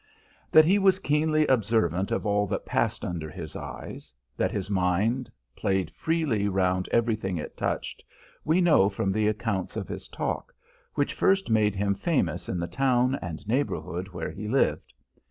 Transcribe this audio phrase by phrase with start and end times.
[0.51, 5.31] That he was keenly observant of all that passed under his eyes, that his mind
[5.55, 8.03] played freely round everything it touched,
[8.43, 10.55] we know from the accounts of his talk,
[10.95, 14.91] which first made him famous in the town and neighbourhood where he lived.